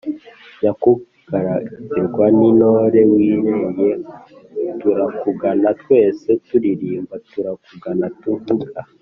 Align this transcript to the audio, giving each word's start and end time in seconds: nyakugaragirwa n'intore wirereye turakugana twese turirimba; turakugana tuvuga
nyakugaragirwa 0.61 2.25
n'intore 2.37 2.99
wirereye 3.11 3.91
turakugana 4.79 5.69
twese 5.81 6.29
turirimba; 6.45 7.15
turakugana 7.31 8.07
tuvuga 8.21 8.79